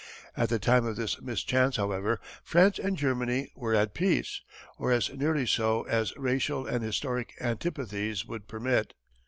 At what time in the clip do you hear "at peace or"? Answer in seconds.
3.75-4.91